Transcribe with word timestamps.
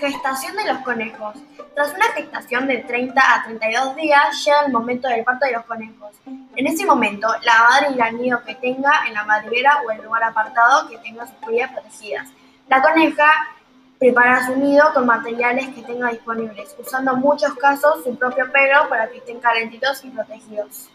Gestación 0.00 0.54
de 0.56 0.72
los 0.72 0.78
conejos. 0.78 1.34
Tras 1.74 1.92
una 1.92 2.06
gestación 2.12 2.68
de 2.68 2.78
30 2.78 3.20
a 3.20 3.44
32 3.44 3.96
días 3.96 4.44
llega 4.44 4.66
el 4.66 4.72
momento 4.72 5.08
del 5.08 5.24
parto 5.24 5.46
de 5.46 5.52
los 5.52 5.64
conejos. 5.64 6.12
En 6.54 6.66
ese 6.66 6.86
momento, 6.86 7.26
la 7.42 7.58
madre 7.68 7.94
irá 7.94 8.06
al 8.06 8.16
nido 8.16 8.42
que 8.44 8.54
tenga 8.54 8.92
en 9.08 9.14
la 9.14 9.24
madriguera 9.24 9.82
o 9.84 9.90
el 9.90 10.02
lugar 10.02 10.22
apartado 10.22 10.88
que 10.88 10.98
tenga 10.98 11.26
sus 11.26 11.36
crías 11.44 11.72
protegidas. 11.72 12.28
La 12.68 12.80
coneja 12.80 13.26
prepara 13.98 14.46
su 14.46 14.56
nido 14.56 14.92
con 14.94 15.06
materiales 15.06 15.68
que 15.74 15.82
tenga 15.82 16.10
disponibles, 16.10 16.76
usando 16.78 17.14
en 17.14 17.20
muchos 17.20 17.54
casos 17.54 18.04
su 18.04 18.16
propio 18.16 18.50
pelo 18.52 18.88
para 18.88 19.08
que 19.08 19.18
estén 19.18 19.40
calentitos 19.40 20.04
y 20.04 20.10
protegidos. 20.10 20.90